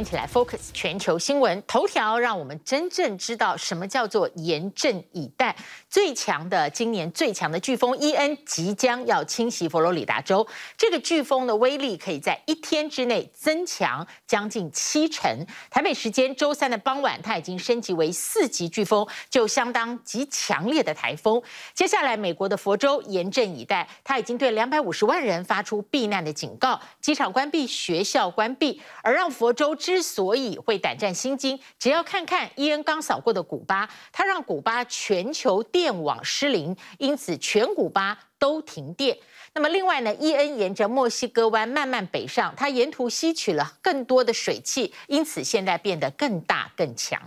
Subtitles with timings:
[0.00, 5.56] 一，起来 Focus 全球新闻头条，让我们真正知道什么叫做严阵以待。
[5.88, 15.46] 最强的今年最强的飓风伊恩即将要侵袭佛罗里达州，这个飓风的威力可以在一天之内增强将近七成。
[15.70, 21.42] 台北时间周三的傍晚，它已经升级为四级飓风，就相当极强烈的台风。
[21.74, 39.16] 接下来，美国的佛州严阵以待，它已经对两百五十万人发出避难的警告，机场关闭，学校关闭，而让佛州之所以会胆战心惊，只要看看伊恩刚扫过的古巴，它让古巴全球电网失灵，因此全古巴都停电。
[39.54, 47.22] 那么另外呢，伊恩沿着墨西哥湾慢慢北上，它沿途吸取了更多的水汽，因此现在变得更大更强。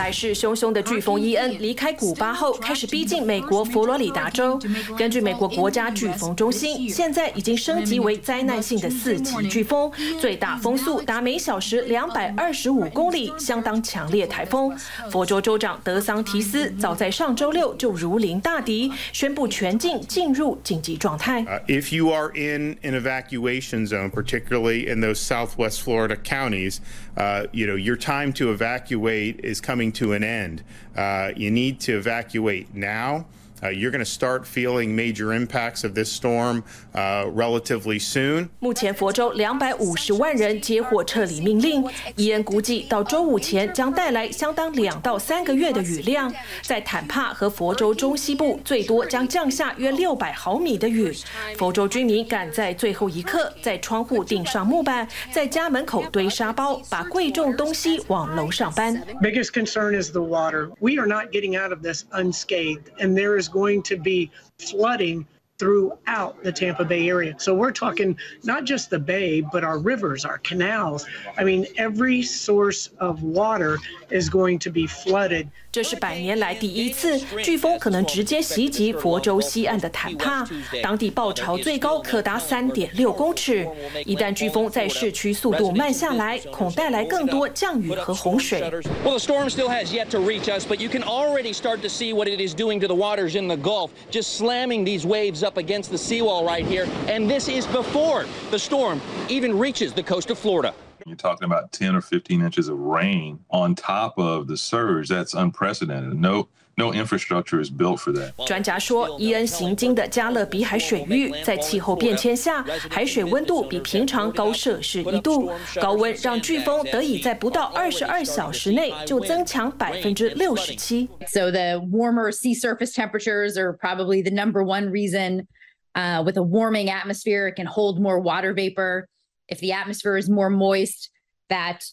[0.00, 4.58] 来势汹汹的飓风伊恩离开古巴后，开始逼近美国佛罗里达州。
[4.96, 14.74] 根据美国国家飓风中心，现在已经升级为灾难性的四级飓风，最大风速达每小时两百二十五公里，相当强烈台风。
[15.10, 21.44] 佛州州长德桑提斯早在上周六就如临大敌，宣布全境进入紧急状态。
[21.68, 26.78] If you are in an evacuation zone, particularly in those Southwest Florida counties,
[27.18, 29.89] uh, you know your time to evacuate is coming.
[29.92, 30.62] To an end.
[30.96, 33.26] Uh, you need to evacuate now.
[33.62, 36.62] Uh, you're going to start feeling major impacts of this storm
[36.94, 38.48] uh, relatively soon.
[38.58, 41.84] 目前佛州两百五十万人接获撤离命令。
[42.16, 51.14] 伊恩估计到周五前将带来相当两到三个月的雨量，在坦帕和佛州中西部最多将降下约六百毫米的雨。
[51.58, 58.94] 佛州居民赶在最后一刻在窗户钉上木板，在家门口堆沙包，把贵重东西往楼上搬。
[59.20, 60.70] Biggest concern is the water.
[60.80, 65.26] We are not getting out of this unscathed, and there is going to be flooding
[65.60, 67.34] throughout the Tampa Bay area.
[67.38, 71.06] So we're talking not just the bay, but our rivers, our canals.
[71.36, 73.78] I mean, every source of water
[74.08, 75.50] is going to be flooded.
[75.72, 80.44] 这是百年来第一次飓风可能直接袭击佛州西岸的坦帕，
[80.82, 83.64] 当地暴潮最高可达三点六公尺。
[84.04, 88.60] 一旦飓风在市区速度慢下来，恐带来更多降雨和洪水。
[89.04, 92.12] Well, the storm still has yet to reach us, but you can already start to see
[92.12, 95.56] what it is doing to the waters in the Gulf, just slamming these waves up
[95.56, 96.88] against the seawall right here.
[97.06, 100.74] And this is before the storm even reaches the coast of Florida.
[101.05, 105.07] You're talking about 10 or 15 inches of rain on top of the surge.
[105.07, 106.19] That's unprecedented.
[106.19, 106.47] No,
[106.77, 108.33] no infrastructure is built for that.
[108.47, 121.07] 专家说，伊恩行经的加勒比海水域在气候变迁下，海水温度比平常高摄氏一度，高温让飓风得以在不到二十二小时内就增强百分之六十七。
[121.27, 125.45] So the warmer sea surface temperatures are probably the number one reason.
[125.93, 129.07] Uh, with a warming atmosphere, it can hold more water vapor.
[129.50, 131.10] If the atmosphere is more moist,
[131.48, 131.84] that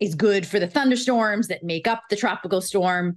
[0.00, 3.16] is good for the thunderstorms that make up the tropical storm.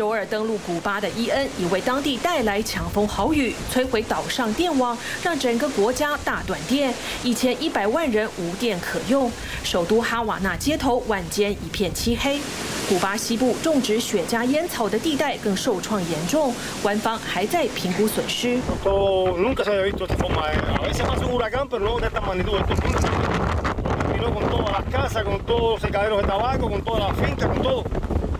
[0.00, 9.30] 周二登陆古巴的伊恩，已为当地带来强风豪雨，摧毁岛上电网，让整个国家大断电，一千一百万人无电可用。
[9.62, 12.40] 首都哈瓦那街头晚间一片漆黑。
[12.88, 18.58] 古巴西部种植雪茄烟草的地带更受创严重，官方还在评估损失。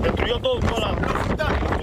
[0.03, 1.79] Destruyó todo, toda la...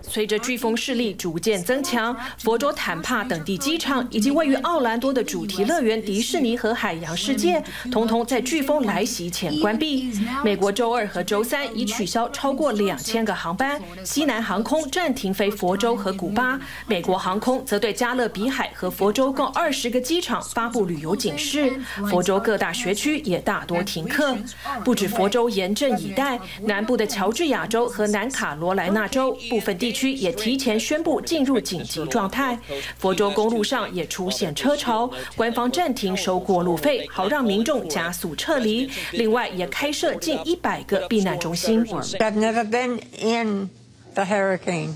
[0.00, 10.10] 随着飓风势力逐渐增强，佛州坦帕等地机场以及位于奥兰多的主题乐园迪士尼和海洋世界，统统在飓风来袭前关闭。
[10.42, 21.70] 美国周二和周三已取消超过两千个航班，西南航空暂停飞佛州和古巴，美国航空则对加勒比海和佛州共二十个机场发布旅游警示。
[22.08, 24.36] 佛州各大学区也大多停课。
[24.84, 32.58] 不止佛州严阵以待，南部的乔治亚州和南卡罗来纳州部分地区也提前宣布进入紧急状态。
[32.98, 38.90] 佛州公路上也出现车潮，官方暂停收过路费，好让民众加速撤离。
[39.12, 41.84] 另外，也开设近一百个避难中心。
[41.84, 43.70] I've never been in
[44.14, 44.94] the hurricane.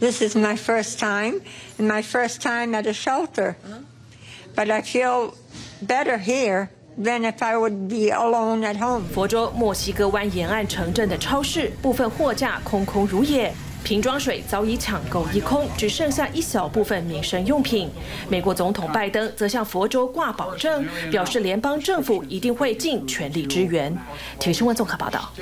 [0.00, 1.40] This is my first time,
[1.78, 3.54] and my first time at a shelter.
[4.54, 5.34] But I feel
[5.80, 6.68] better here.
[9.12, 13.52] 佛州墨西哥湾沿岸城镇的超市部分货架空空如也，
[13.82, 17.90] 瓶装水早已抢购一空，只剩下一小部分民生用品。
[18.28, 23.92] 美国总统拜登则向佛州挂保证，表示联邦政府一定会尽全力支援。
[24.38, 25.32] 体育新闻综合报道。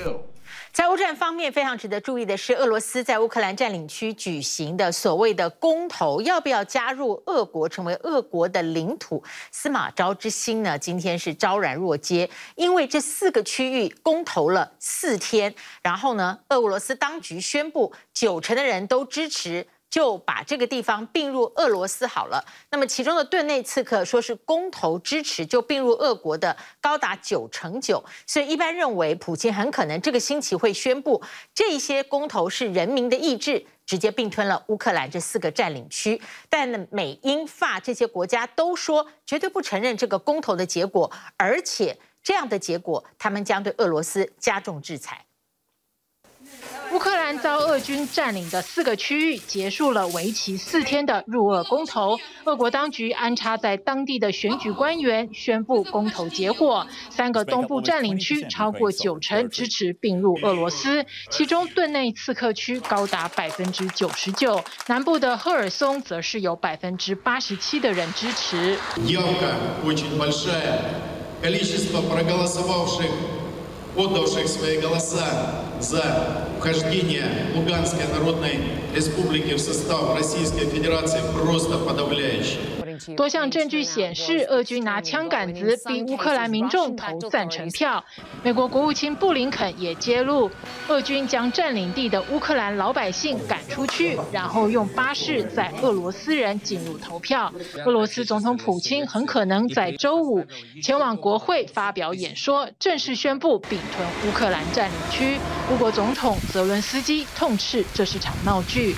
[0.73, 9.23] 在乌战方面，非常值得注意的是，俄罗斯在乌克兰占领区举行的所谓的公投，要不要加入俄国成为俄国的领土？
[9.51, 19.67] 司马昭之心呢，今天是昭然若揭，因为这四个区域公投了四天，然后呢，俄罗斯当局宣布九成的人都支持。
[19.93, 22.43] 就把这个地方并入俄罗斯好了。
[22.71, 31.23] 那么其中的顿内刺客说是公投支持就并入俄国的高达九成九，所以一般认为普京很可能这个星期会宣布
[31.53, 36.19] 这些公投是人民的意志，直接并吞了乌克兰这四个占领区。
[36.49, 45.27] 但，美英法这些国家都说绝对不承认这个公投的结果，而且这样的结果他们将对俄罗斯加重制裁。
[46.93, 52.19] 乌克兰遭俄军占领的四个区域结束了为期四天的入俄公投。
[52.45, 68.77] 俄国当局安插在当地的选举官员宣布公投结果：三个东部占领区超过九成支持并入俄罗斯，其中顿内刺客区高达百分之九十九，南部的赫尔松则是有百分之八十七的人支持。
[75.83, 78.61] за вхождение Луганской Народной
[78.95, 82.61] Республики в состав Российской Федерации просто подавляющее.
[83.17, 88.05] 多项证据显示，俄军拿枪杆子逼乌克兰民众投赞成票。
[88.43, 90.51] 美国国务卿布林肯也揭露，
[90.89, 97.53] 俄军将占领地的乌克兰老百姓赶出去，然后用巴士载俄罗斯人进入投票。
[97.85, 100.45] 俄罗斯总统普京很可能在周五
[100.83, 105.39] 前往国会发表演说，正式宣布并吞乌克兰占领区。
[105.73, 108.95] 乌国总统泽伦斯基痛斥这是场闹剧。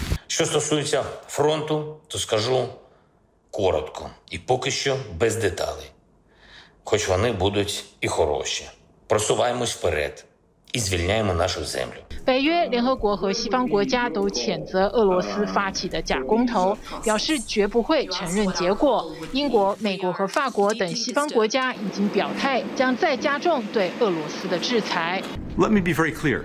[12.24, 19.14] 北约、联合国和西方国家都谴责俄罗斯发起的假公投，表示绝不会承认结果。
[19.32, 25.22] 英国、美国和法国等西方国家已经表态，将再加重对俄罗斯的制裁。
[25.56, 26.42] Let me be very clear.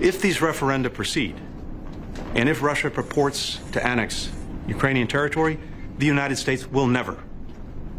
[0.00, 1.34] If these referenda proceed,
[2.34, 4.28] and if Russia purports to annex
[4.66, 5.58] Ukrainian territory,
[5.99, 7.15] The United States will never,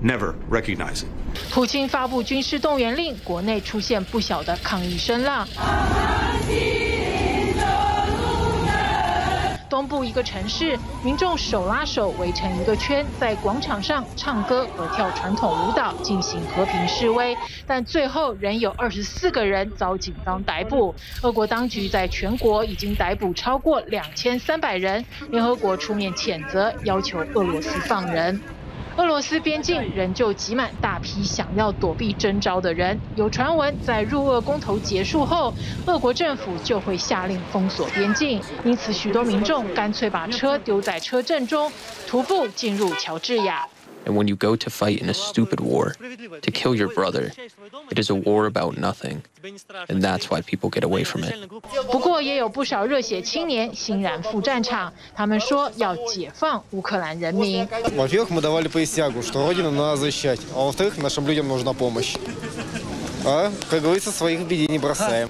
[0.01, 1.09] never recognize it.
[1.51, 5.47] 普京发布军事动员令，国内出现不小的抗议声浪。
[9.74, 17.36] 东部一个城市，民众手拉手围成一个圈，在广场上唱歌和跳传统舞蹈，进行和平示威。
[17.66, 20.94] 但最后仍有二十四个人遭警方逮捕。
[21.24, 28.40] 俄国当局在全国已经逮捕超过两千三百人，联合国出面谴责，要求俄罗斯放人。
[28.96, 33.00] 俄罗斯边境仍旧挤满大批想要躲避征召的人。
[33.16, 35.52] 有传闻，在入俄公投结束后，
[35.88, 41.72] 俄国政府就会下令封锁边境，因此许多民众干脆把车丢在车阵中，
[42.08, 43.68] 徒步进入乔治亚。
[44.07, 45.95] And when you go to fight in a stupid war,
[46.41, 47.31] to kill your brother,
[47.91, 49.23] it is a war about nothing.
[49.91, 51.35] And that's why people get away from it.
[51.91, 57.69] 不过也有不少热血青年欣然赴战场，他们说要解放乌克兰人民。
[57.97, 62.17] Во-первых, мы давали присягу, что Родину надо защищать, а во-вторых, нашим людям нужна помощь.
[63.27, 65.29] А, как говорится, своих в беде не бросаем.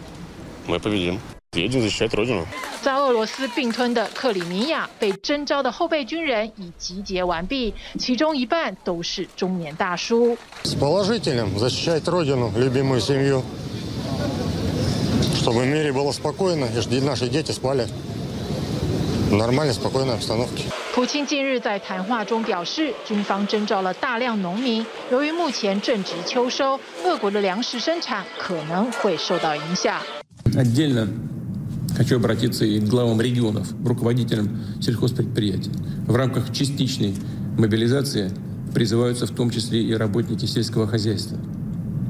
[0.68, 1.20] Мы победим.
[1.54, 2.46] Едем защищать Родину.
[2.83, 10.37] 在俄罗斯并吞的克里米亚，被征召的后备军人已集结完毕，其中一半都是中年大叔。
[20.93, 30.01] 普京近日在谈话中表示，军方征召了大量农民，由于目前正值秋收，各国的粮食生产可能会受到影响。
[31.95, 35.71] Хочу обратиться и к главам регионов, руководителям сельхозпредприятий.
[36.07, 37.15] В рамках частичной
[37.57, 38.31] мобилизации
[38.73, 41.37] призываются в том числе и работники сельского хозяйства.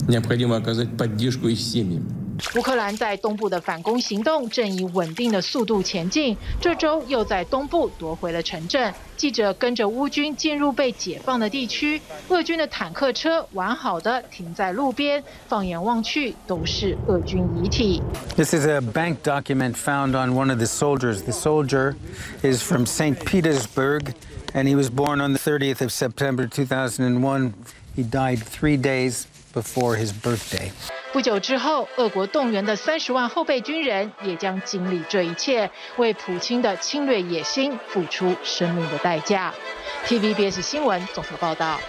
[0.08, 2.23] Необходимо оказать поддержку их семьям.
[2.57, 8.95] 乌克兰在东部的反攻行动正以稳定的速度前进，这周又在东部夺回了城镇。
[9.17, 18.01] 记者跟着乌军进入被解放的地区，俄军的坦克车完好的停在路边，放眼望去都是俄军遗体。
[18.37, 21.23] This is a bank document found on one of the soldiers.
[21.23, 21.97] The soldier
[22.43, 23.19] is from St.
[23.25, 24.15] Petersburg,
[24.55, 27.53] and he was born on the 30th of September 2001.
[27.97, 30.71] He died three days before his birthday.
[31.14, 39.54] 不久之后，俄国动员的三十万后备军人也将经历这一切，为普京的侵略野心付出生命的代价。
[40.08, 41.80] TVBS 新闻综合报道。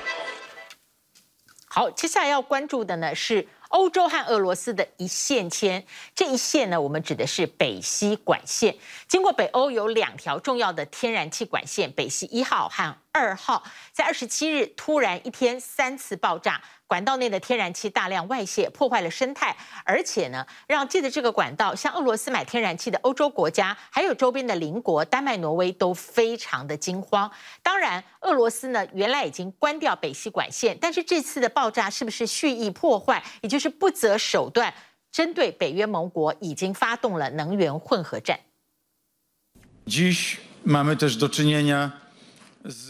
[1.67, 8.77] 好，接下来要关注的呢是欧洲和俄罗斯的一线牵，这一线呢，我们指的是北溪管线。
[9.09, 16.61] 经过北欧有两条重要的天然气管线，北溪一号和二号，在二十七日突然一天三次爆炸。
[16.87, 27.31] 管道内的天然气大量外泄，破坏了生态，而且呢，让借着这个管道向俄罗斯买天然气的欧洲国家，还有周边的邻国丹麦、挪威都非常的惊慌。
[27.63, 34.73] 当然，俄罗斯呢原来已经关掉北溪管线，但是这次的爆炸是不是蓄意破坏，也就是不择手段
[35.11, 38.39] 针对北约盟国，已经发动了能源混合战。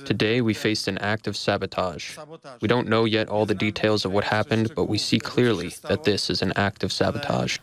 [0.04, 2.16] Today, we faced an act of sabotage.
[2.61, 6.04] We don't know yet all the details of what happened, but we see clearly that
[6.04, 7.57] this is an act of sabotage.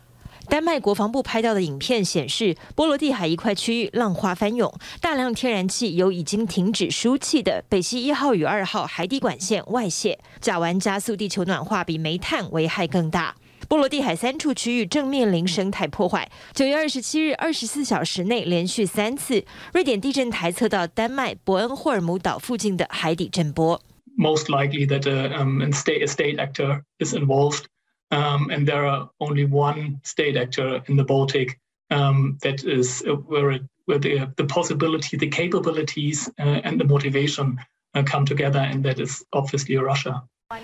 [0.49, 13.35] 丹麦国防部拍到的影片显示，波罗的海一块区域浪花翻涌，大量天然气由已经停止输气的北溪一号与二号海底管线外泄，甲烷加速地球暖化，比煤炭危害更大。
[13.70, 16.30] 波罗的海三处区域正面临生态破坏。
[16.52, 23.80] 九月二十七日，二十四小时内连续三次，瑞典地震台测到丹麦伯恩霍尔姆岛附近的海底震波。
[24.16, 27.64] Most likely that a, um, a state, a state actor is involved,
[28.10, 31.58] um, and there are only one state actor in the Baltic
[31.90, 37.58] um, that is where, it, where the, the possibility, the capabilities, uh, and the motivation
[37.94, 40.22] uh, come together, and that is obviously Russia.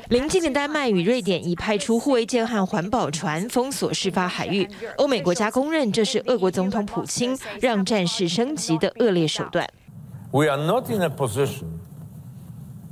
[0.09, 4.67] 邻近的丹麦与瑞典已派出护卫舰和环保船封锁事发海域。
[4.97, 9.67] 欧美国家公认这是俄国总统普京让战事升级的恶劣手段。
[10.31, 11.79] We are not in a position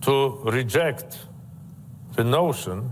[0.01, 1.17] to reject
[2.15, 2.83] the notion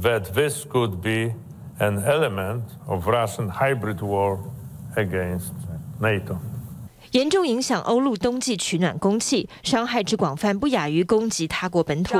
[0.00, 1.34] that this could be
[1.78, 4.38] an element of Russian hybrid war
[4.96, 5.52] against
[6.00, 6.38] NATO.
[7.12, 12.18] 严重影响欧陆冬季取暖供气，伤害之广泛不亚于攻击他国本土。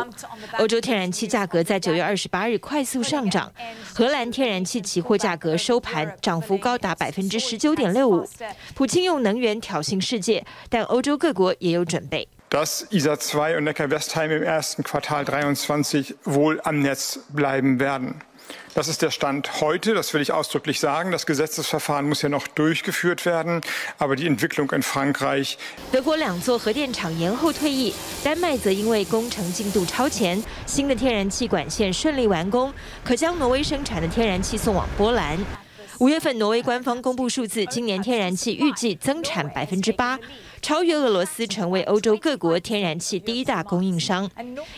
[0.58, 3.50] 欧洲天然气价格在九月二十八日快速上涨，
[3.94, 8.28] 荷兰天然气期货价格收盘涨幅高达百分之十九点六五。
[8.74, 12.28] 普京用能源挑衅世界，但欧洲各国也有准备。
[12.50, 18.16] dass Isar 2 und Neckar-Westheim im ersten Quartal 23 wohl am Netz bleiben werden.
[18.73, 21.11] Das ist der Stand heute, das will ich ausdrücklich sagen.
[21.11, 23.61] Das Gesetzesverfahren muss ja noch durchgeführt werden,
[23.97, 25.57] aber die Entwicklung in Frankreich.
[25.91, 32.71] 德国两座核电厂延后退役，丹麦则因为工程进度超前，新的天然气管线顺利完工，
[33.03, 35.37] 可将挪威生产的天然气送往波兰。
[35.98, 40.18] 五月份，挪威官方公布数字，今年天然气预计增产百分之八，
[40.62, 44.28] 超越俄罗斯，成为欧洲各国天然气第一大供应商。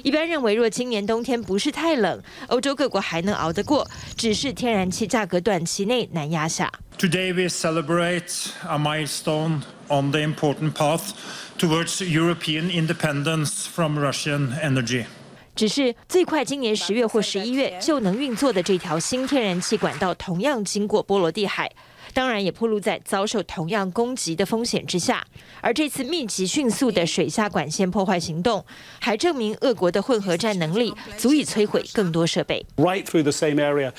[0.03, 6.71] 一般认为，若今年冬天不是太冷，欧洲各国还能熬得过，只是天然气价格短期内难压下。
[6.99, 11.11] Today we celebrate a milestone on the important path
[11.59, 15.07] towards European independence from Russian energy.
[15.55, 21.71] 只是最快今年十月或十一月就能运作的这条新天然气管道，同样经过波罗的海。
[22.15, 25.27] 当然也暴露在遭受同样攻击的风险之下，
[25.61, 28.65] 而这次密集迅速的水下管线破坏行动，
[29.01, 32.65] 还证明俄国的混合战能力足以摧毁更多设备。
[32.77, 33.93] Right through the same area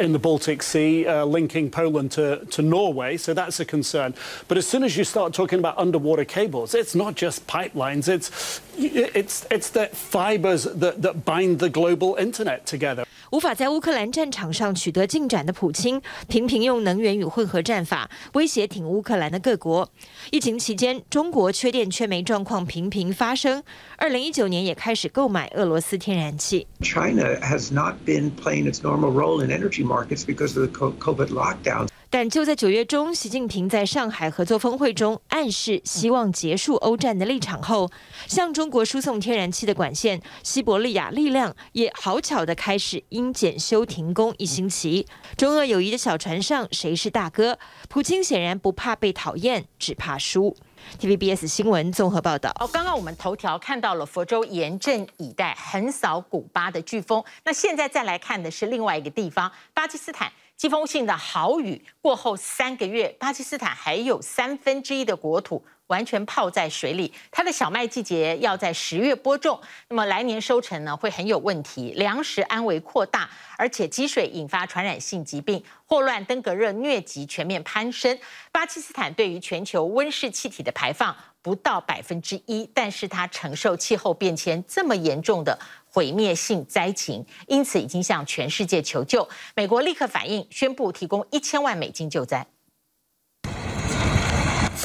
[0.00, 4.14] in the Baltic Sea, linking Poland to to Norway, so that's a concern.
[4.48, 8.08] But as soon as you start talking about underwater cables, it's not just pipelines.
[8.08, 13.04] It's it's it's the fibers that that bind the global internet together.
[13.30, 19.90] 无法在乌克兰战场上取得进展的普京，频频用能源与混合战法威胁挺乌克兰的各国。
[20.30, 23.62] 疫情期间，中国缺电缺煤状况频频发生。
[23.98, 26.66] 二零一九年也开始购买俄罗斯天然气。
[26.80, 31.88] China has not been playing its normal role in energy markets because of the COVID lockdown.
[32.10, 37.90] 但就在九月中，习近平在上海合作峰会中暗示希望结束欧战的立场后，
[38.26, 45.06] 向中国输送天然气的管线西伯利亚力量也好巧的开始因检修停工一星期。
[45.36, 47.58] 中俄友谊的小船上，谁是大哥？
[47.90, 50.56] 普京显然不怕被讨厌，只怕输。
[50.98, 52.50] TVBS 新闻综合报道。
[52.58, 57.22] 哦，刚刚我们头条看到了佛州严阵以待，横扫古巴的飓风。
[57.44, 60.32] 那现在再来看的是另外一个地方，巴基斯坦。
[60.58, 67.14] 季风性的豪雨过后三个月，巴基斯坦还有三分之一的国土完全泡在水里。
[67.30, 78.18] 它的小麦季节要在十月播种，那么来年收成呢会很有问题，粮食安危扩大，而且积水引发传染性疾病，霍乱、登革热疟疾全面攀升。
[78.50, 85.56] 巴基斯坦对于全球温室气体的排放不到百分之一，但是它承受气候变迁这么严重的。
[85.98, 89.28] 毁灭性灾情，因此已经向全世界求救。
[89.56, 92.46] 美国立刻反应，宣布提供一千万美金救灾。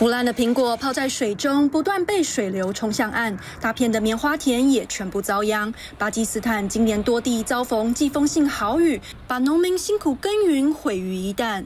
[0.03, 5.73] 腐烂的苹果泡在水中，不断被水流冲向岸，大片的棉花田也全部遭殃。
[5.97, 11.63] 巴基斯坦今年多地遭逢季风性豪雨，把农民辛苦耕耘毁于一旦。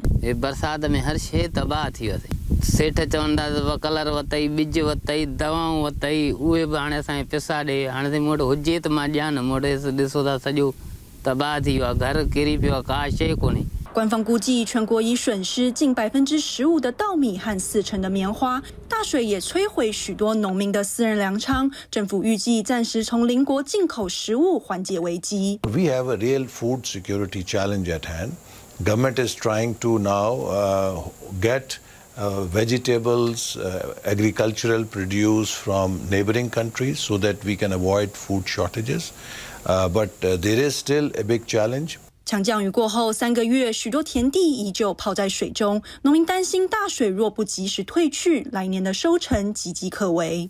[13.97, 21.71] 官方估计，全国已损失近百分之十五的稻米和四成的棉花，大水也摧毁许多农民的私人粮仓。
[21.89, 25.59] 政府预计暂时从邻国进口食物缓解危机。
[25.63, 28.33] We have a real food security challenge at hand.
[28.83, 31.01] Government is trying to now uh,
[31.41, 31.79] get
[32.19, 39.11] uh, vegetables, uh, agricultural produce from neighboring countries so that we can avoid food shortages.
[39.65, 41.97] Uh, but uh, there is still a big challenge.
[42.26, 45.82] 强降雨过后三个月，许多田地依旧泡在水中。
[46.02, 50.48] 农民担心大水若不及时退去，来年的收成岌岌可危。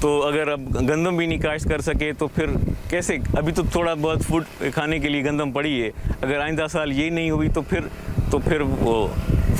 [0.00, 2.48] तो अगर अब गंदम भी नहीं काश्त कर सके तो फिर
[2.90, 5.92] कैसे अभी तो थोड़ा बहुत फूड खाने के लिए गंदम पड़ी है
[6.22, 7.90] अगर आइंदा साल ये नहीं हुई तो फिर
[8.32, 8.94] तो फिर वो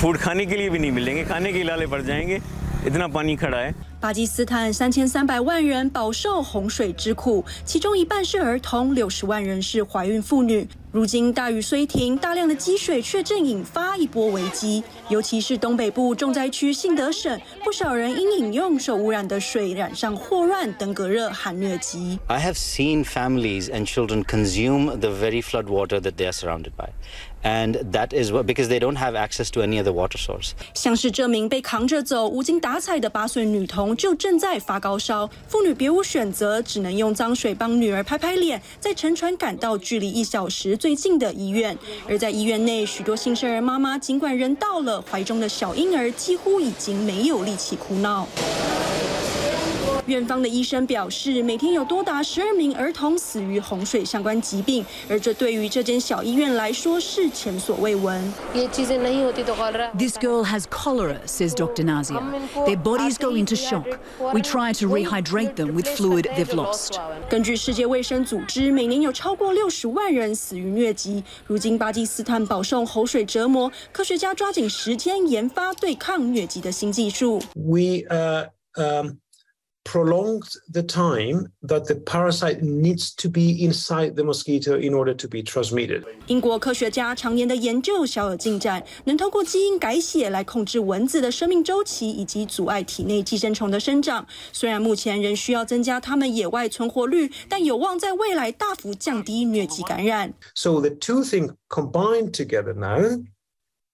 [0.00, 2.40] फूड खाने के लिए भी नहीं मिलेंगे खाने के लाले पड़ जाएंगे
[2.88, 3.74] इतना पानी खड़ा है
[4.05, 10.67] 巴基斯坦三千三百万人饱受洪水之苦，其中一半是儿童，六十万人是怀孕妇女。
[10.91, 14.83] 如今大雨虽停，大量的积水却正引发一波危机。
[15.09, 22.19] 尤其是东北部重灾区信德省，不少人因饮用受污染的水染上霍乱、登革热和疟疾。
[22.27, 26.89] I have seen families and children consume the very flood water that they are surrounded by.
[27.45, 30.53] And that is what, because they don't have access to any other water source.
[30.73, 35.29] 像是这名被扛着走、无精打采的八岁女童，就正在发高烧。
[35.47, 41.77] 妇女别无选择，只能用脏水帮女儿拍拍脸，再乘船赶到距离一小时最近的医院。
[42.09, 48.27] 而在医院内，许多新生儿妈妈尽管人到了，怀中的小婴儿几乎已经没有力气哭闹。
[50.06, 58.20] 院方的医生表示，每天有多达十二名儿童死于洪水相关疾病，而这对于这间小医院来说是前所未闻。
[58.52, 61.84] This girl has cholera, says Dr.
[61.84, 62.20] Nazia.
[62.66, 63.86] Their bodies go into shock.
[64.18, 66.98] We try to rehydrate them with fluid they've lost.
[67.28, 71.22] 根据世界卫生组织，每年有超过六十万人死于疟疾。
[71.46, 77.40] 如今巴基斯坦饱受洪水折磨，科学家抓紧时间研发对抗疟疾的新技术。
[77.54, 79.18] We, uh, um
[79.84, 85.26] prolonged the time that the parasite needs to be inside the mosquito in order to
[85.26, 86.04] be transmitted.
[86.26, 94.24] 英国科学家常年的研究小有进展，能透过基因改写来控制蚊子的生命周期以及阻碍体内寄生虫的生长。
[94.52, 100.34] 虽然目前仍需要增加它们野外存活率，但有望在未来大幅降低疟疾感染。
[100.54, 103.24] So the two things combined together now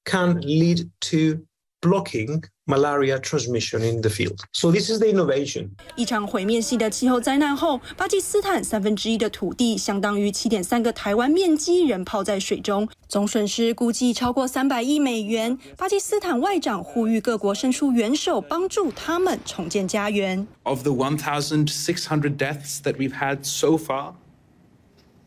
[0.05, 1.47] can lead to
[1.81, 4.41] blocking malaria transmission in the field.
[4.53, 5.71] So this is the innovation.
[5.95, 15.57] 一场毁灭性的气候灾难后，巴基斯坦三分之一的土地，相当于七点三个台湾面积，仍泡在水中，总损失估计超过三百亿美元。
[15.77, 20.47] 巴基斯坦外长呼吁各国伸出援手，帮助他们重建家园。
[20.65, 24.15] Of the 1,600 deaths that we've had so far,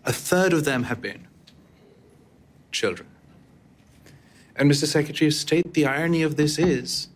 [0.04, 1.22] a third of them have been
[2.72, 3.06] children.
[4.56, 4.86] And Mr.
[4.86, 7.08] Secretary of State, the irony of this is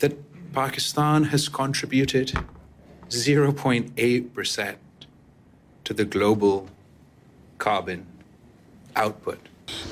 [0.00, 0.12] that
[0.52, 2.32] Pakistan has contributed
[3.10, 4.74] 0.8%
[5.84, 6.66] to the global
[7.58, 8.00] carbon
[8.94, 9.38] output.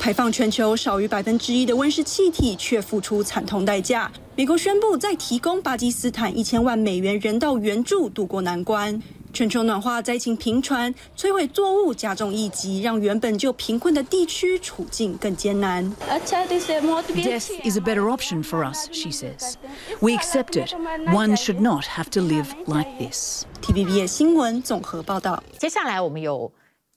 [0.01, 4.11] 排放全球少于百分之一的温室气体，却付出惨痛代价。
[4.35, 9.03] 美国宣布再提供巴基斯坦一千万美元人道援助，渡过难关。
[9.34, 15.91] 全球暖化灾情频传，摧毁作物，加重疫疾，让原本就贫困的地区处境更艰难。
[15.98, 16.52] Death
[17.63, 19.56] is a better option for us, she says.
[20.00, 20.74] We accept it.
[21.13, 23.46] One should not have to live like this.
[23.62, 25.44] TVBS 新闻综合报道。
[25.58, 26.52] 接下来我们有。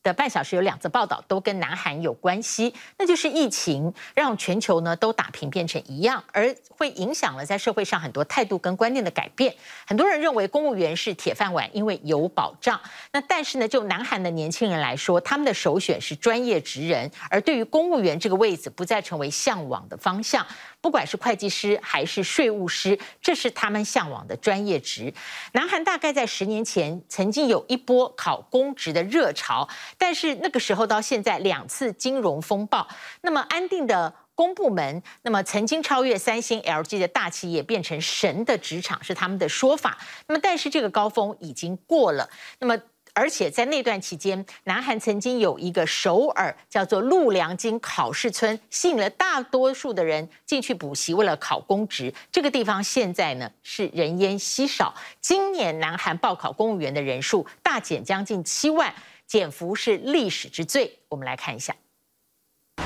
[0.05, 9.53] 的半小时有两则报道都跟南韩有关系，那就是疫情让全球呢都打平变成一样，而会影响了在社会上很多态度跟观念的改变。
[9.87, 12.79] 很多人认为公务员是铁饭碗，因为有保障。
[13.13, 20.47] 那但是呢，就南韩的年轻人来说，他们的首选是专业职人，而对于公务员这个位置不再成为向往的方向。
[20.85, 25.15] 不管是会计师还是税务师，这是他们向往的专业职。
[25.53, 29.67] 南韩大概在十年前曾经有一波考公职的热潮。
[29.97, 32.87] 但是那个时候到现在两次金融风暴，
[33.23, 39.97] 那么安定的公部门，那么曾经超越三星、LG 的大企业变成神的职场是他们的说法。
[40.27, 42.79] 那么但是这个高峰已经过了，那么
[43.14, 52.14] 而且在那段期间，南韩曾经有一个首尔叫做陆良京考试村，吸引了大多数的人进去补习，为了考公职。
[52.32, 54.96] 这个地方现在呢是人烟稀少。
[55.20, 58.94] 今年南韩报考公务员的人数大减将近七万，
[59.28, 60.98] 减幅是历史之最。
[61.10, 61.76] 我们来看一下。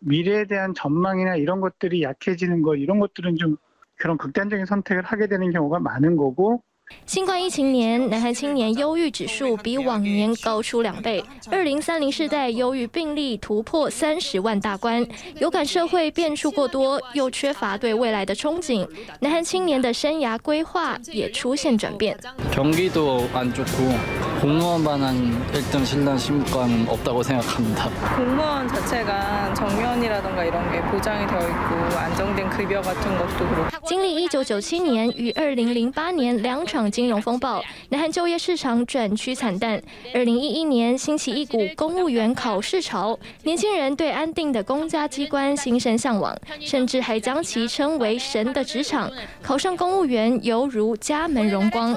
[0.00, 3.58] 미래에 대한 전망이나 이런 것들이 약해지는 것, 이런 것들은 좀
[4.00, 6.62] 그런 극단적인 선택을 하게 되는 경우가 많은 거고。
[7.04, 11.20] 新冠疫情年，南韩青年忧郁指数比往年高出两倍。
[11.50, 15.04] 二零三零世代忧郁病例突破三十万大关，
[15.40, 18.88] 有感社会变数过多，又缺乏对未来的憧憬。
[19.20, 22.16] 南韩青年的生涯规划也出现转变。
[22.52, 23.98] 경기도안좋고
[24.40, 27.88] 공무원반한1등 신랑 신관 없다고 생각합니다.
[28.16, 33.86] 공무원 자체가 정년이라던가 이런 게 보장이 되어 있고 안정된 급여 같은 것도 그렇고。
[33.86, 39.80] 经历一九九七年与二零零八年两场金融风暴，南韩就业市场转趋惨淡。
[40.12, 49.10] 二零一一年兴起一股公务员考试潮，年轻人对安定的公家机关心生向往，甚至还将其称为“神的职场”。
[49.40, 51.96] 考上公务员犹如家门荣光。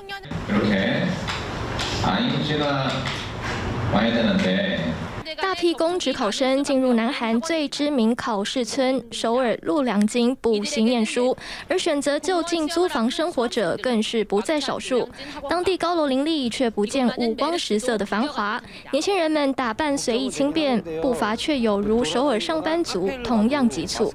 [5.41, 11.37] 大批公职考生进入南韩最知名考试村首尔陆良京补习念书，
[11.69, 15.09] 而选择就近租房生活者更是不在少数。
[15.49, 18.61] 当地高楼林立，却不见五光十色的繁华。
[18.91, 24.13] 年轻人们打扮随意轻便，步伐却有如首尔上班族同样急促。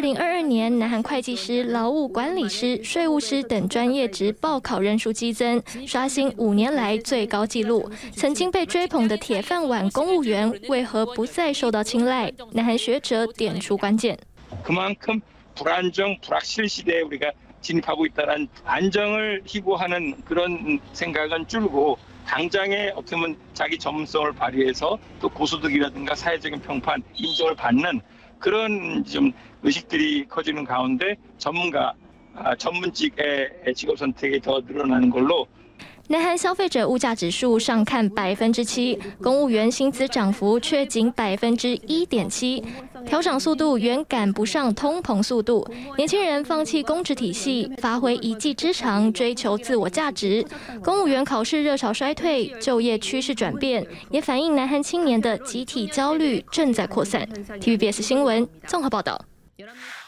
[0.00, 7.90] 零二二年，南韩会计师、劳务管理师、税务师等专业职报考人数激增，刷新五年来最高纪录。
[8.12, 12.30] 曾经被追捧的铁饭碗公务员，为何不再受到青睐？
[12.52, 14.18] 南韩学者点出关键。
[22.30, 28.00] 당장에 어떻게 보면 자기 전문성을 발휘해서 또 고소득이라든가 사회적인 평판 인정을 받는
[28.38, 31.92] 그런 좀 의식들이 커지는 가운데 전문가
[32.57, 35.47] 전문직의직업선택이더늘어나는걸로
[36.07, 42.63] 南韩消费者物价指数上看百分之七，公务员薪资涨幅却仅百分之一点七，
[43.07, 45.67] 调涨速度远赶不上通膨速度。
[45.97, 50.45] 年轻人放弃公职体系，发挥一技之长，追求自我价值。
[50.83, 57.27] 公务员考试热潮衰退，就业趋势转变，也反映南韩青年的集体焦虑正在扩散。
[57.59, 59.19] TVBS 新闻综合报道。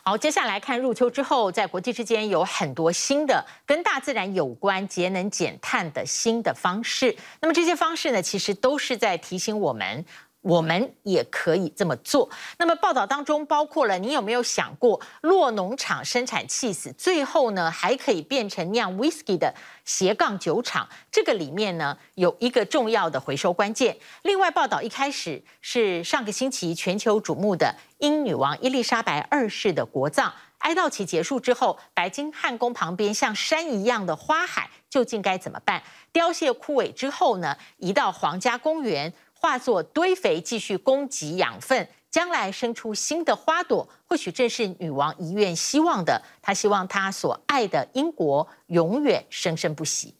[0.05, 7.17] 好，接下来看入秋之后，在国际之间有很多新的跟大自然有关、节能减碳的新的方式。
[7.41, 10.05] 那么这些方式呢，其实都是在提醒我们。
[10.43, 12.29] 我们也可以这么做。
[12.59, 20.89] 那么报道当中包括了，你有没有想过，落农场生产起司，最后呢还可以变成酿 whisky 的斜杠酒厂？
[21.11, 23.97] 这个里面呢有一个重要的回收关键。
[24.23, 34.69] 另外，报道一开始是上个星期全球瞩目的英女王伊丽莎白二世的国葬，哀悼期结束之后，白金汉宫旁边像山一样的花海。
[34.91, 35.83] 究竟该怎么办？
[36.13, 39.11] 凋谢枯萎之后呢，移到皇家公园，
[39.43, 46.23] 化作堆肥，继续供给养分，将来生出新的花朵，或许正是女王遗愿希望的。
[46.41, 50.15] 她希望她所爱的英国永远生生不息。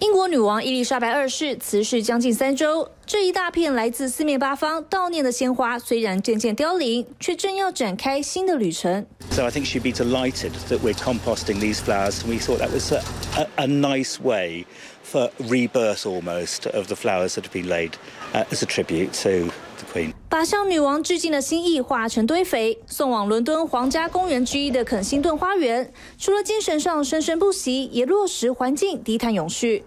[0.00, 9.06] 英国女王伊丽莎白二世辞世将近三周，这一大片来自四面八方悼念的鲜花，虽然渐渐凋零，却正要展开新的旅程。
[9.30, 12.92] So I think she'd be delighted that we're composting these flowers, and we thought that was
[12.92, 13.02] a,
[13.36, 14.66] a, a nice way
[15.02, 17.92] for rebirth almost of the flowers that have been laid
[18.34, 19.50] uh, as a tribute to.
[19.78, 20.14] the queen.
[20.36, 25.90] 把向女王致敬的心意化成堆肥，送往伦敦皇家公园之一的肯辛顿花园。
[26.18, 29.82] 除了精神上生生不息，也落实环境低碳永续。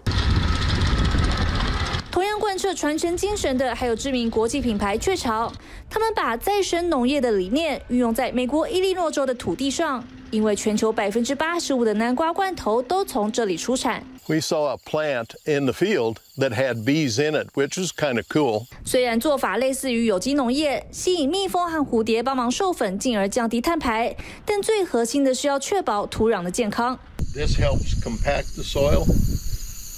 [2.10, 5.52] 同样贯彻传承精神的，还有知名国际品牌雀巢。
[5.88, 14.04] 他们把再生农业的理念运用在美国伊利诺州的土地上，因为全球百分之八十五的南瓜罐头都从这里出产。
[14.29, 18.25] We saw a plant in the field that had bees in it, which was kind of
[18.27, 18.65] cool.
[18.83, 26.97] 虽然做法类似于有机农业，吸引蜜蜂和蝴蝶帮忙授粉，进而降低碳排，但最核心的是要确保土壤的健康。
[27.35, 29.05] This helps compact the soil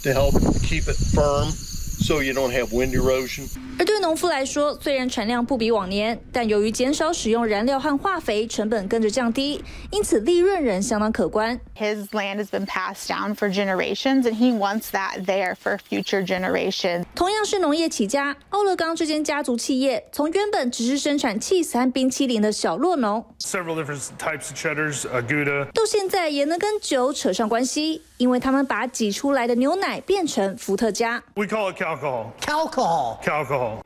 [0.03, 1.53] to help keep it firm.
[2.02, 3.48] So you don't have wind erosion.
[3.78, 11.60] 而对农夫来说，虽然产量不比往年，但由于减少使用燃料和化肥，成本跟着降低，因此利润仍相当可观。
[11.76, 17.04] His land has been passed down for generations, and he wants that there for future generations.
[17.14, 31.20] 同样是农业起家，欧勒冈这间家族企业，从原本只是生产 cheese 和冰淇淋的小酪农，several different types of cheddars, Gouda，到现在也能跟酒扯上关系，因为他们把挤出来的牛奶变成伏特加。
[31.34, 32.26] We call it alcohol.
[32.46, 33.18] Alcohol.
[33.24, 33.82] Alcohol.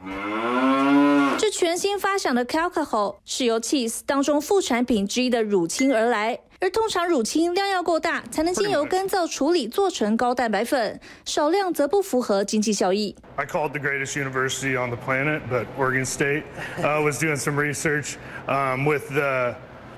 [1.39, 13.17] 这全新发想的 calcohol 是由 cheese 当中副产品之一的乳清而来，而通常乳清量要够大，才能经由干燥处理做成高蛋白粉，少量则不符合经济效益。
[13.37, 16.43] I called the greatest university on the planet, but Oregon State
[16.83, 19.55] uh, was doing some research um, with the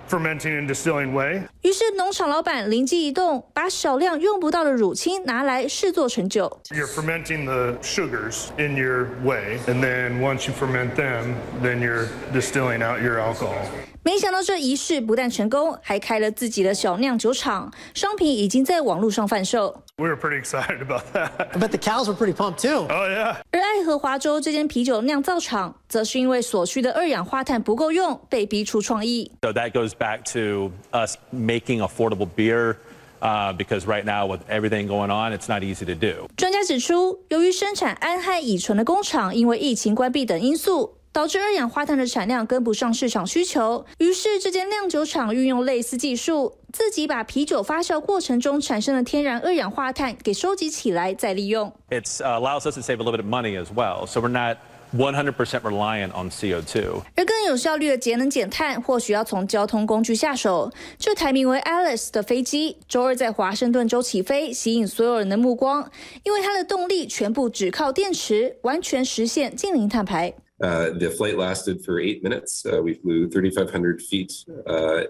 [0.07, 1.43] fermenting and distilling whey.
[1.61, 6.61] 于是农场老板灵机一动，把少量用不到的乳清拿来试做成酒。
[6.69, 12.83] You're fermenting the sugars in your whey, and then once you ferment them, then you're distilling
[12.83, 13.65] out your alcohol.
[14.04, 19.82] 没想到这仪式不但成功，还开了自己的小酿酒厂，商品已经在网络上贩售。
[19.96, 21.58] We were pretty excited about that.
[21.58, 22.86] But the cows were pretty pumped too.
[22.88, 23.36] Oh yeah.
[23.50, 29.32] 而爱荷华州这间啤酒酿造厂，则是因为所需的二氧化碳不够用，被逼出创意。
[29.42, 32.76] So that goes back to us making affordable beer,
[33.20, 36.28] uh, because right now with everything going on, it's not easy to do.
[36.36, 40.94] 专家指出，由于生产氨和乙醇的工厂因为疫情关闭等因素。
[41.18, 51.72] 导致二氧化碳的产量跟不上市场需求，于是这间酿酒厂运用类似技术，自己把啤酒发酵过程中产生的天然二氧化碳给收集起来再利用。
[51.90, 54.58] It allows us to save a little bit of money as well, so we're not
[54.94, 57.00] 100% reliant on CO2。
[57.16, 60.70] 而更有效率的节能减碳，或许要从交通工具下手。
[61.00, 65.90] 这台名为 Alice 的飞机，周二在华盛顿州起飞，吸引所有人的目光，
[66.22, 70.34] 因为它的动力全部只靠电池，完全实现近零碳排。
[70.58, 72.64] The flight lasted for eight minutes.
[72.66, 74.32] Uh, we flew 3,500 feet
[74.66, 75.04] uh,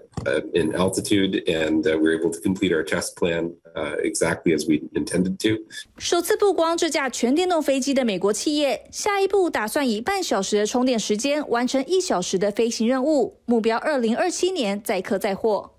[0.53, 3.51] in altitude, and we were able to complete our test plan
[4.03, 5.57] exactly as we intended to.
[5.97, 15.71] 首次曝光这架全电动飞机的美国企业，下一步打算以半小时的充电时间完成一小时的飞行任务，目标2027年载客载货。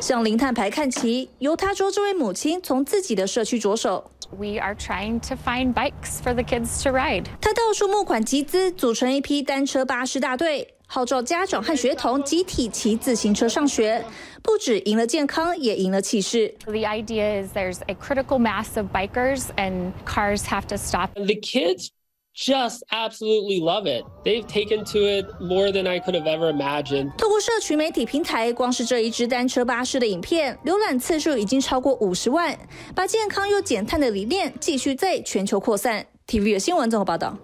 [0.00, 4.10] 向零碳排看齐，犹他州这位母亲从自己的社区着手。
[4.30, 7.26] We are trying to find bikes for the kids to ride.
[7.40, 14.04] 他到处募款集资，组成一批单车巴士大队，号召家长和学童集体骑自行车上学。
[14.42, 16.54] 不止赢了健康，也赢了气势。
[16.66, 21.10] The idea is there's a critical mass of bikers, and cars have to stop.
[21.14, 21.88] The kids
[22.34, 24.04] just absolutely love it.
[24.24, 27.16] They've taken to it more than I could have ever imagined.
[27.16, 32.58] 透过社群媒体平台，光是这一支单车巴士的影片，浏览次数已经超过五十万。
[32.94, 36.06] 把健康又减碳的理念继续在全球扩散。
[36.26, 37.38] TVB 新闻综合报道。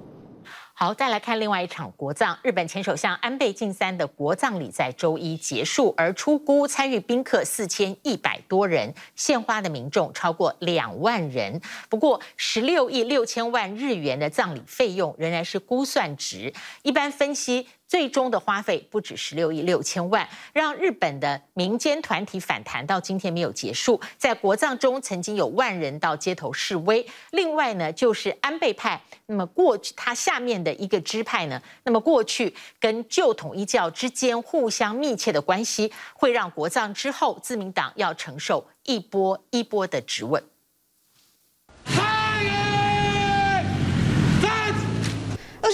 [0.82, 2.38] 好，再来看另外一场国葬。
[2.42, 11.60] 日本前首相安倍晋三的国葬礼在周一结束，而出估参与宾客四千一百多人，献花的民众超过两万人。
[11.90, 16.50] 不过，十六亿六千万日元的葬礼费用仍然是估算值。
[16.80, 24.00] 一般分析，最终的花费不止十六亿六千万，让日本的民间团体反弹到今天没有结束。
[24.16, 27.04] 在国葬中，曾经有万人到街头示威。
[27.32, 40.40] 另外呢，就是安倍派，那么过去他下面的一个支派呢，那么过去跟旧统一教之间互相密切的关系，会让国葬之后自民党要承受一波一波的质问。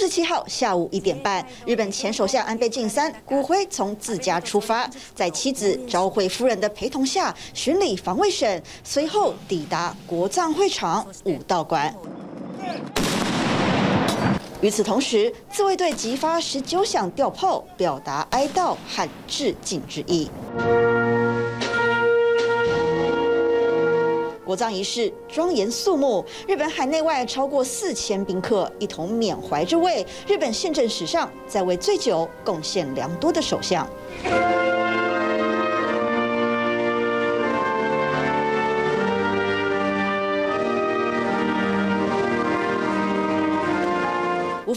[0.07, 11.93] 十七号下午一点半，日本前首相安倍晋三骨灰从自家出发，在妻子昭惠夫人的陪同下巡礼防卫省，随后抵达国葬会场武道馆。
[14.61, 20.31] 与此同时，自卫队即发十九响吊炮，表达哀悼和致敬之意。
[24.47, 33.85] 国葬仪式庄严肃穆，日本海内外超过四千宾客一同缅怀这位日本宪政史上在位最久、贡献良多的首相。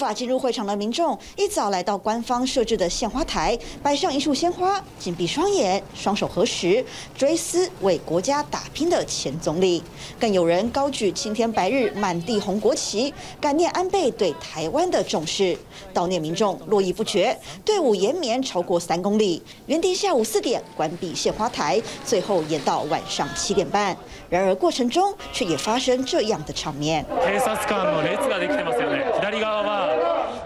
[0.01, 6.83] 法进入会场的民众一早来到官方设置的献花台，摆上一束鲜花，紧闭双眼，双手合十，
[7.15, 9.83] 追思为国家打拼的前总理。
[10.19, 15.57] 更有人高举青天白日满地红国旗，感念安倍对台湾的重视。
[15.93, 23.95] 悼念民众络绎不绝，队伍延绵超过三公里，原定下午四点关闭献花台，最后延到晚上七点半。
[24.31, 27.05] 然而过程中却也发生这样的场面。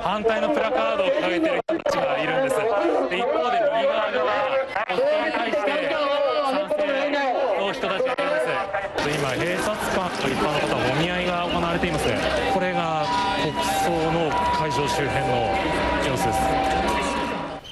[0.05, 2.57] 反対のプラカードを掲げている人たちがいるんです。
[2.57, 4.29] で、一方で右侧には
[4.87, 5.68] 国葬に対して
[6.53, 6.85] 賛成
[7.59, 8.47] の人たちがいます。
[9.09, 12.05] 今、警察官と一般の方、もみ合いが行われています。
[12.53, 13.07] これが
[13.42, 13.53] 国
[13.85, 15.49] 葬の会场周辺の
[16.07, 16.63] 様子です。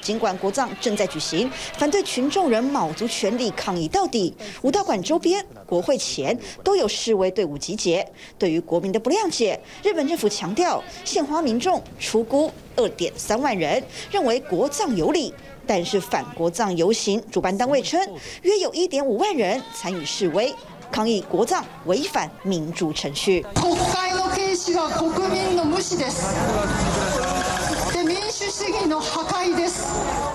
[0.02, 4.34] 尽管国葬正在举行，反对群众仍卯足全力抗议到底。
[4.62, 8.06] 武道馆周边、国会前都有示威队伍集结。
[8.36, 15.32] 对于国民的不谅解，日本政府强调，献花民众出估二点三万人，认为国葬有理。
[15.64, 18.00] 但是反国葬游行主办单位称，
[18.42, 20.52] 约有一点五万人参与示威，
[20.90, 23.46] 抗议国葬违反民主程序。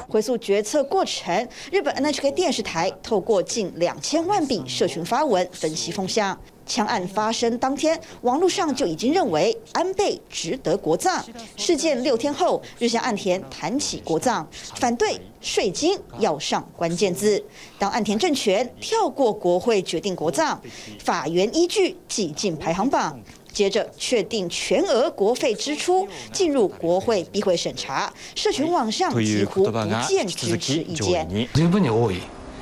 [0.07, 6.37] 回溯决策过程，日本 NHK 电视台透过近两千万笔社群发文分析风向。
[6.65, 11.23] 枪案发生当天，网络上就已经认为安倍值得国葬。
[11.55, 17.41] 事件六天后，日向岸田谈起国葬，反对税金要上关键字。
[17.79, 20.61] 当岸田政权跳过国会决定国葬，
[20.99, 23.17] 法源依据挤进排行榜。
[23.57, 29.71] 接着确定全额国费支出进入国会闭会审查，社群网上几乎不
[30.07, 31.27] 见支持意见。
[31.55, 32.21] 十分に多い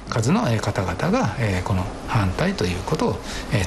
[0.09, 3.17] 数の方々がこの反対ということを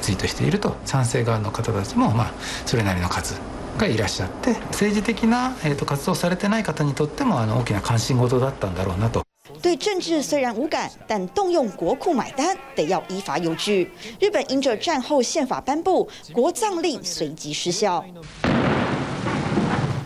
[0.01, 2.33] ツイートしていると、賛成侧の方たちもまあ
[2.65, 3.35] それなりの数
[3.77, 5.53] がいらっしゃって、政治的な
[5.85, 9.21] 活动されてない方にとっても大きな关心事だったんだろうなと。
[9.61, 13.91] 对政治虽然无感，但动用国库买单得要依法有据。
[14.19, 18.03] 日本因着战后宪法颁布，国葬令随即失效。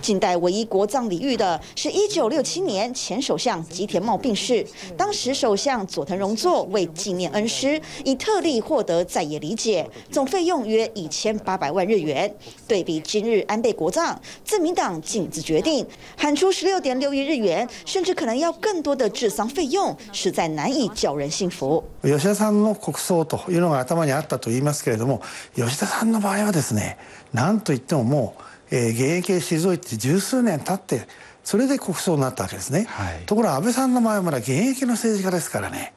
[0.02, 12.34] 近代唯一国葬礼遇的是一九六七年前首相吉田茂病逝，当时首相佐藤荣作为纪念恩师，以特例获得在野理解，总费用约一千八百万日元。
[12.66, 21.84] 对比今日安倍国葬，自民党径自决定喊出十六点六亿日元，甚至可能要更多的治丧费用，实在难以叫人信服。
[22.02, 25.20] 吉田さんの国葬というのが头にあったと言いますけれども，
[25.54, 26.96] 吉田さんの场合はですね，
[27.34, 28.42] 何と言ってももう。
[28.75, 31.07] え现役へ退いて十数年経って
[31.43, 35.93] それで国葬になったわけですね、はい、ところが安倍さんの场合はまだ现役の政治家ですからね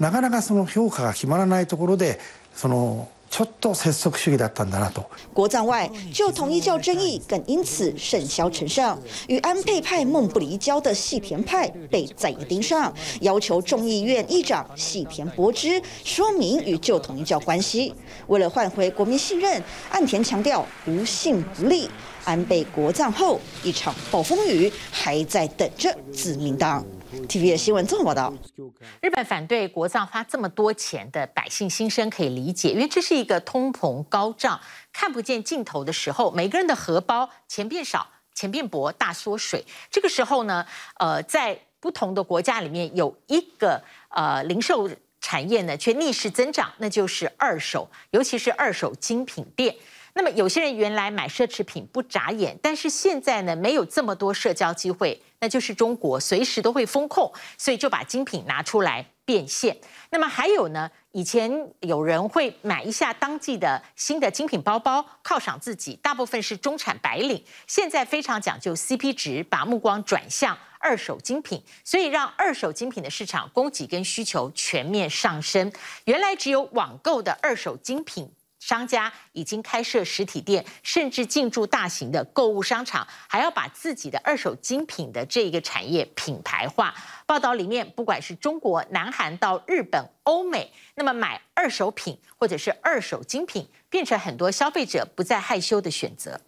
[0.00, 2.18] なかなかその评価が决まらないところで
[2.52, 5.10] そのちょっと拙速主义だったんだなと。
[5.34, 17.92] 国葬外，旧统一教争议更因此甚嚣尘上，与安倍派梦不离交的细田派被在野盯上，要求众议院议长细田博之说明与旧统一教关系。
[18.28, 21.90] 为了换回国民信任，岸田强调无信不立。
[22.26, 26.84] 安倍国葬后，一场暴风雨还在等着自民党。
[27.28, 28.34] TVB 新闻综合报道。
[29.00, 34.60] 日本反对国葬花这么多钱的百姓心声可以理解，因为这是一个通膨高涨、
[34.92, 39.64] 看不见尽头的时候，每个人的荷包钱变少、钱变薄、大缩水。
[39.88, 40.66] 这个时候呢，
[40.98, 44.90] 呃，在不同的国家里面有一个呃零售
[45.20, 49.72] 产业呢却逆势增长，那就是二手，尤其是二手精品店。
[50.18, 59.76] 那么有些人原来买奢侈品不眨眼，但是现在呢，没有这么多社交机会，那就是中国随时都会封控，所以就把精品拿出来变现。
[60.08, 75.70] 那么还有呢，以前有人会买一下当季的新的精品包包犒赏自己，大部分是中产白领，现在非常讲究 CP 值，把目光转向二手精品，所以让二手精品的市场供给跟需求全面上升。
[76.06, 78.26] 原来只有网购的二手精品。
[78.66, 86.92] 商家已经开设实体店，甚至进驻大型的购物商场，还要把自己的二手精品的这个产业品牌化。
[87.26, 96.40] 报道里面，不管是中国、南韩到日本、欧美，那么买二手品或者是二手精品，变成很多消费者不再害羞的选择。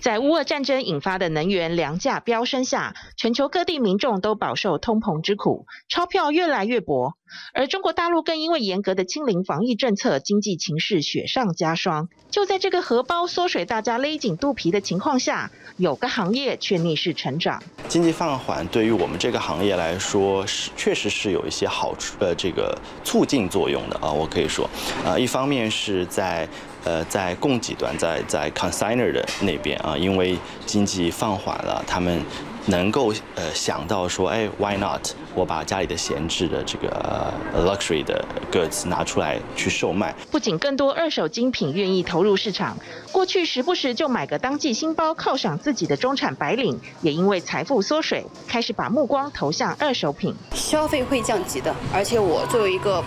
[0.00, 7.14] 在乌俄战争引发的能源粮价飙升下，全球各地民众都饱受通膨之苦，钞票越来越薄。
[7.52, 12.08] 而中国大陆更因为严格的清零防疫政策，经济情势雪上加霜。
[12.30, 17.60] 就在这个荷包缩水、大家勒紧肚皮的情况下，有个行业却逆势成长。
[17.88, 24.12] 经济放缓对于我们这个行业来说，是确实是有一些好处，呃，这个促进作用的啊。
[24.12, 24.70] 我可以说，
[25.04, 26.48] 啊，一方面是在。
[26.86, 32.22] 呃，在供给端，在在 consigner 的那边啊，因为经济放缓了，他们
[32.66, 35.04] 能够呃想到说，哎，why not？
[35.34, 40.14] 我把家里的闲置的这个 luxury 的 goods 拿出来去售卖。
[40.30, 42.76] 不仅更多二手精品愿意投入市场，
[43.10, 50.32] 过去时不时就买个当季新包犒赏自己的中产白领，也因为财富缩水，开始把目光投向二手品。
[50.54, 53.02] 消费会降级的，而且我作为一个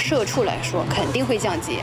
[0.00, 1.78] 社畜来说，肯定会降级。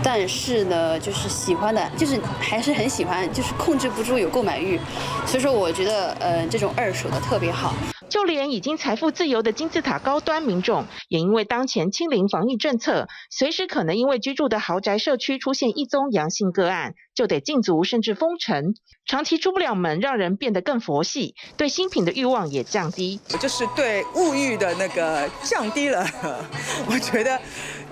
[0.00, 4.78] 但是呢，就是喜欢的，就是还是很喜欢，就是控制不住有购买欲，
[5.26, 7.74] 所以说我觉得，呃，这种二手的特别好。
[8.08, 18.74] 就连已经财富自由的金字塔高端民众，也因为当前清零防疫政策，随时可能因为居住的豪宅社区出现一宗阳性个案，就得禁足甚至封城，
[19.06, 23.20] 长期出不了门，让人变得更佛系，对新品的欲望也降低。
[23.38, 26.06] 就是对物欲的那个降低了，
[26.88, 27.38] 我觉得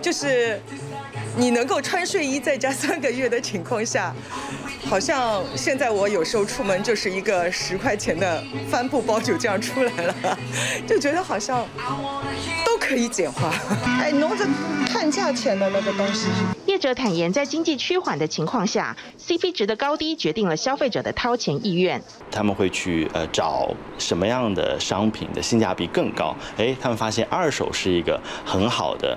[0.01, 0.61] 就是。
[1.39, 4.15] 你能够穿睡衣在家三个月的情况下，
[4.89, 10.15] 好像现在我有时候出门就是一个十块钱的帆布包就这样出来了，
[10.89, 11.67] 就觉得好像
[12.65, 13.53] 都可以简化。
[14.01, 14.47] 哎，拿着
[14.87, 16.29] 看价钱的那个东西。
[16.65, 22.03] 业者坦言，在经济趋缓的情况下，CP 值的高低决定了消费者的掏钱意愿。
[22.31, 26.35] 他们会去呃找什么样的商品的性价比更高？
[26.57, 29.17] 哎，他们发现二手是一个很好的。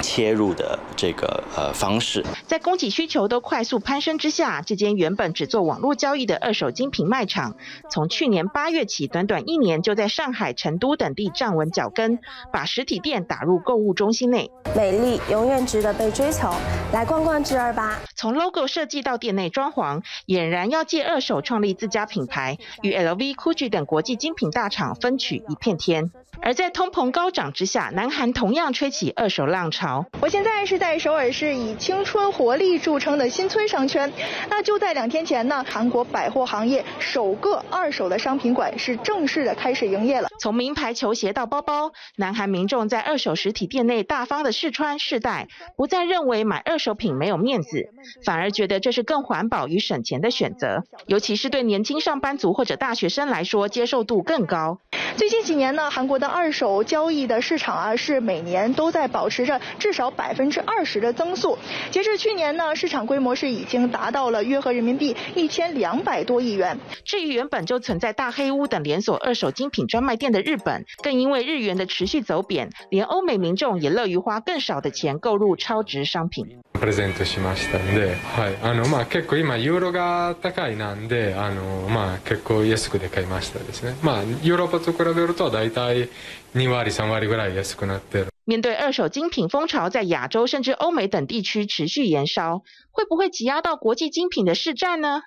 [0.00, 7.56] 切入的这个呃方式，在供给需求都快速攀升之下，这间原本只做网络交易的二手精品卖场，
[7.90, 12.18] 从去年八月起，短短一年就在上海、成都等地站稳脚跟，
[12.52, 14.50] 把实体店打入购物中心内。
[14.74, 16.50] 美丽永远值得被追求，
[16.92, 18.00] 来逛逛 g 二吧。
[18.14, 26.10] 从 logo 设计到店内装潢，俨然要借二手创立自家品牌，与 LV、GUCCI 等国际精品大厂分取一片天。
[26.40, 29.81] 而在通膨高涨之下，南韩同样吹起二手浪潮。
[30.20, 34.12] 我现在是在首尔市以青春活力著称的新村商圈。
[34.48, 40.28] 那就在两天前呢，韩国百货行业首个二手的商品馆是正式的开始营业了。
[40.38, 47.88] 从名牌球鞋到包包，南韩民众在二手实体店内大方的试穿试戴，不再认为买二手品没有面子，
[48.24, 50.84] 反而觉得这是更环保与省钱的选择。
[51.06, 54.78] 尤其是对年轻上班族或者大学生来说，接受度更高。
[55.16, 61.56] 最近几年呢，韩国的二手交易的市场啊，是每年都在保持着至少百分之二十的增速。
[61.90, 66.78] 截至去年呢，市场规模是已经达到了约合人民币一千两百多亿元。
[67.04, 76.62] 至于原本就存在大黑屋等连锁二手精品专卖店的日本，更因为日元的持续走贬，连欧美民众也乐于花更少的钱购入超值商品。
[76.82, 83.94] プレゼントしましたんで、はい、あのまあ結構今ユーロが高いなんで、あのまあ結構安くで買いましたですね。
[84.02, 86.08] まあヨーロッパと比べると大体
[86.56, 88.26] 2割3割ぐらい安くなってる。
[88.46, 95.22] 面对二手精品风潮在亚洲甚至欧美等地区持续延烧，会不会挤压到国际精品的市占呢？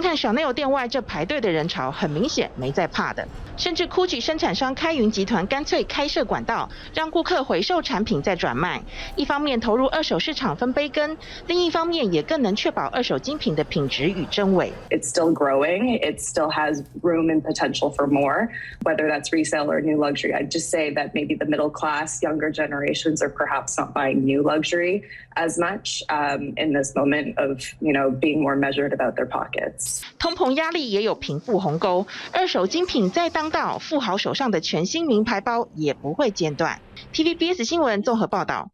[0.00, 3.26] 看看 Chanel 店外这排队的人潮，很明显没在怕的。
[3.56, 8.80] 甚至 GUCCI 生产商开云集团干脆开设管道，让顾客回收产品再转卖。
[9.16, 11.16] 一方面投入二手市场分杯羹，
[11.48, 14.72] 另一方面也更能确保二手精品的品质与真伪。
[14.90, 15.98] It's still growing.
[15.98, 18.50] It still has room and potential for more,
[18.84, 20.32] whether that's resale or new luxury.
[20.32, 24.44] I'd just say that maybe the middle class, younger generations are perhaps not buying new
[24.44, 25.02] luxury
[25.34, 29.87] as much um, in this moment of, you know, being more measured about their pockets.
[30.18, 36.80] 通膨压力也有平复鸿沟，二手精品再当道富豪手上的全新名牌包也不会间断。
[37.12, 38.70] TVBS 新闻综合报道。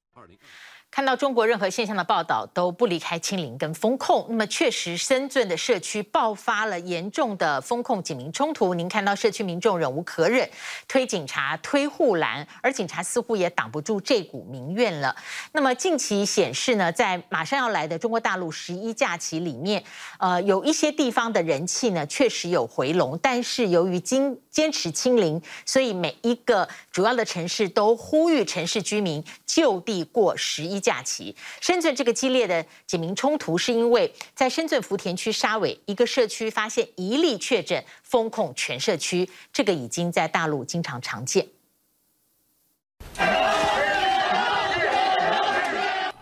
[0.94, 8.72] 看到中国任何现象的报道都不离开清零跟封控，那么确实深圳的社区爆发了严重的封控警民冲突。
[8.74, 10.48] 您看到社区民众忍无可忍，
[10.86, 15.16] 推警察、推护栏，而警察似乎也挡不住这股民怨了。
[15.50, 19.82] 那么近期显示呢，在马上要来的中国大陆十一假期里面，
[20.20, 31.34] 呃，有一些地方的人气呢确实有回笼，但是由于经坚持清零，所以每一个主要的城市都呼吁城市居民就地过十一假期。
[31.60, 39.28] 深圳这个激烈的警民冲突，是因为在深圳福田区沙尾一个社区发现一例确诊，封控全社区。
[39.50, 41.48] 这个已经在大陆经常常见。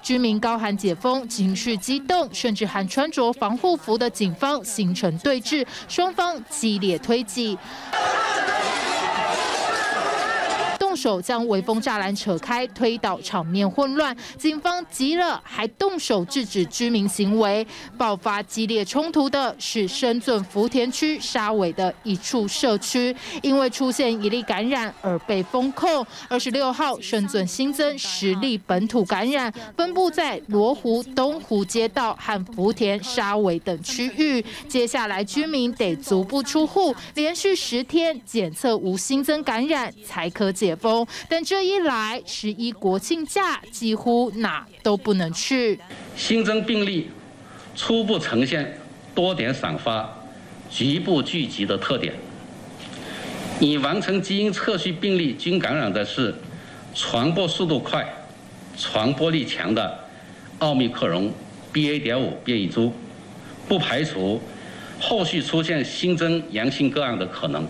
[0.01, 7.57] 居民高喊解封，情绪激动，甚至和穿着防护服的警方形成对峙，双方激烈推挤。
[11.03, 14.17] 手将围封栅栏扯开，推倒，场面混乱。
[14.39, 17.67] 警方急了，还动手制止居民行为。
[17.99, 26.07] 爆发激烈冲突的是深圳福田区沙尾的一处社区，因为出现一例感染而被封控。
[26.29, 34.45] 二十六号，深圳新增十例本土感染，分布在罗湖、东湖街道和福田沙尾等区域。
[34.69, 40.92] 接下来居民得足不出户，连续十天检测无新增感染，才可解封。
[41.29, 45.79] 但这一来，十一国庆假几乎哪都不能去。
[46.17, 47.09] 新增病例
[47.75, 48.79] 初步呈现
[49.15, 50.09] 多点散发、
[50.71, 52.13] 局部聚集的特点。
[53.61, 56.35] 已完成基因测序病例均感染的是
[56.95, 58.05] 传播速度快、
[58.77, 59.99] 传播力强的
[60.59, 61.31] 奥密克戎
[61.73, 62.03] BA.
[62.03, 62.93] 点五变异株，
[63.69, 64.41] 不排除
[65.01, 67.65] 后续出现新增阳性个案的可能。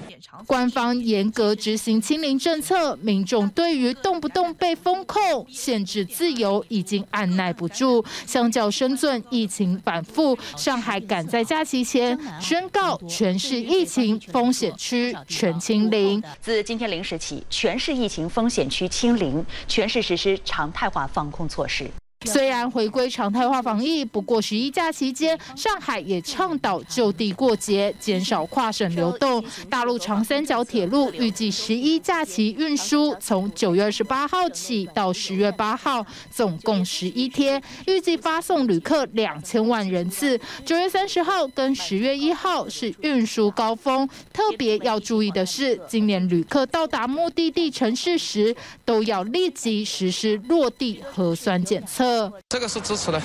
[0.46, 8.04] 官方严格执行清零政策，民众对于动不动被封控、限制自由已经按耐不住。
[8.26, 16.22] 相较深圳疫情反复，上海赶在假期前宣告全市疫情风险区全清零。
[16.40, 21.90] 自今天零时起，全市疫情风险区清零，全市实施常态化防控措施。
[22.24, 29.42] 虽然回归常态化防疫，不过十一假期间，上海也倡导就地过节，减少跨省流动。
[29.68, 40.38] 大陆长三角铁路预计十一假期运输从九月二十八号起到十月八号，总共十一天，预计发送旅客两千万人次。
[40.64, 48.54] 九月三十号跟十月一号是运输高峰，特别要注意的是，今年旅客到达目的地城市时，
[48.84, 52.11] 都要立即实施落地核酸检测。
[52.48, 53.20] 这个是支持的，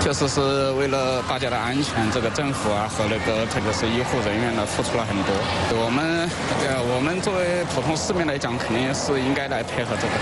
[0.00, 5.34] 确实是为了大家的安全，这个政府啊和那个特别是医护人员呢付出了很多。
[5.84, 6.28] 我们
[6.66, 10.12] 呃，我们作为普通市民来讲，肯定是应该来配合这个。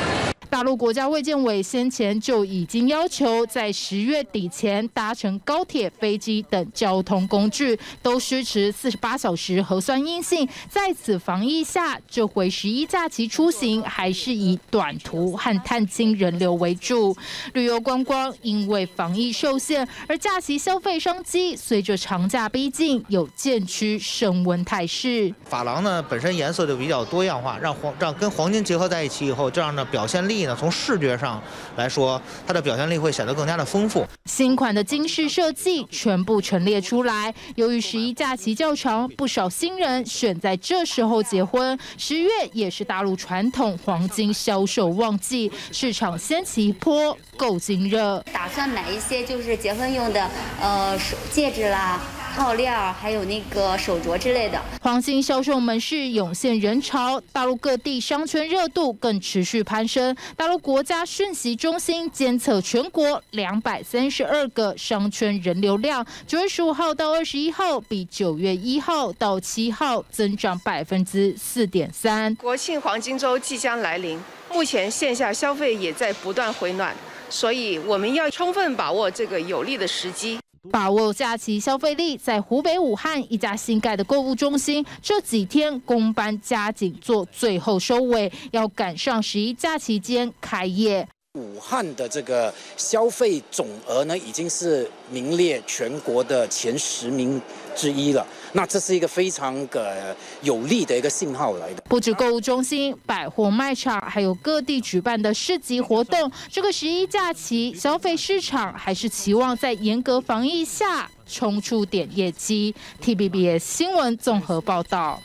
[0.51, 10.49] 大陆国家卫健委先前就已经要求，在十月底前搭乘高铁、飞机等交通工具都需持四十八小时核酸阴性。
[10.71, 17.15] 在此防疫下，这回十一假期出行还是以短途和探亲人流为主。
[17.53, 18.08] 旅游观光
[18.43, 25.33] 因为防疫受限，而假期消费商机随着长假逼近有渐趋升温态势。
[25.51, 30.57] 珐琅呢本身颜色就比较多样化，让黄让跟黄金结合在一起以后，这样的表现力呢。
[30.59, 31.43] 从视觉上
[31.77, 34.07] 来说，它的表现力会显得更加的丰富。
[34.25, 37.35] 新款的金饰设计全部陈列出来。
[37.57, 41.79] 由于十一假期较长，不少新人选在这时候结婚。
[41.97, 47.98] 十月也是大陆传统黄金销售旺季，市场掀起一波购金热。
[48.33, 50.31] 打算买一些就是结婚用的，
[50.61, 52.01] 呃，手戒指啦。
[52.37, 60.15] 套链儿还有那个手镯之类的，黄金销售门市涌现人潮，大陆各地商圈热度更持续攀升。
[60.37, 72.33] 大陆国家讯息中心监测全国两百三十二个商圈人流量，九月十五号到二十一号比九月一号到七号增长百分之四点三。
[72.37, 74.17] 国庆黄金周即将来临，
[74.53, 76.95] 目前线下消费也在不断回暖，
[77.31, 80.39] 所以我们要充分把握这个有利的时机。
[80.71, 91.07] 把握假期消费力，在湖北武汉一家新盖的购物中心，这几天工班加紧做最后收尾，要赶上十一假期间开业。
[91.39, 97.41] 武汉的这个消费总额呢，已经是名列全国的前十名
[97.77, 98.27] 之一了。
[98.53, 101.83] 那这是一个非常个有利的一个信号来的。
[101.83, 106.31] 不止购物中心、百货卖场，还有各地举办的市集活动。
[106.51, 112.75] 这个十一假期，消费市场还是期望在严格防疫下冲出点业绩。
[113.01, 115.21] T B B S 新闻综合报道。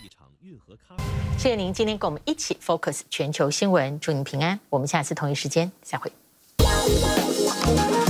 [1.37, 4.59] 谢谢您今天跟我们一起 focus 全球新闻，祝您平安。
[4.69, 6.11] 我们下次同一时间再会。
[6.59, 8.02] 了。